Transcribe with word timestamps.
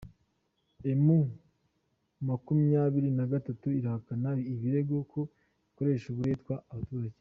Emu 0.91 1.19
makumyabiri 2.27 3.09
nagatatu 3.17 3.65
irahakana 3.79 4.29
ibirego 4.53 4.95
ko 5.11 5.21
ikoresha 5.69 6.05
uburetwa 6.09 6.55
abaturage 6.73 7.17